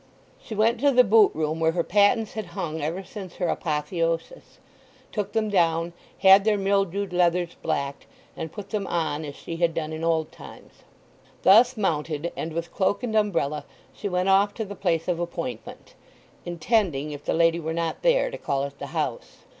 [0.41, 4.57] She went to the boot room where her pattens had hung ever since her apotheosis;
[5.11, 9.75] took them down, had their mildewed leathers blacked, and put them on as she had
[9.75, 10.71] done in old times.
[11.43, 17.11] Thus mounted, and with cloak and umbrella, she went off to the place of appointment—intending,
[17.11, 19.45] if the lady were not there, to call at the house.